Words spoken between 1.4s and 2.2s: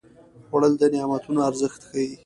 ارزښت ښيي